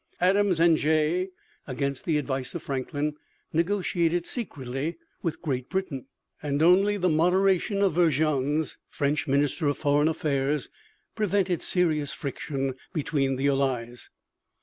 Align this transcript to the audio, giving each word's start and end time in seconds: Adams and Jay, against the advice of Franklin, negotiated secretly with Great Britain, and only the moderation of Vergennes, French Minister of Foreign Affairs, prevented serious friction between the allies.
Adams 0.19 0.59
and 0.59 0.77
Jay, 0.77 1.29
against 1.67 2.05
the 2.05 2.17
advice 2.17 2.55
of 2.55 2.63
Franklin, 2.63 3.13
negotiated 3.53 4.25
secretly 4.25 4.97
with 5.21 5.43
Great 5.43 5.69
Britain, 5.69 6.07
and 6.41 6.63
only 6.63 6.97
the 6.97 7.07
moderation 7.07 7.83
of 7.83 7.93
Vergennes, 7.93 8.77
French 8.89 9.27
Minister 9.27 9.67
of 9.67 9.77
Foreign 9.77 10.07
Affairs, 10.07 10.69
prevented 11.13 11.61
serious 11.61 12.13
friction 12.13 12.73
between 12.93 13.35
the 13.35 13.45
allies. 13.49 14.09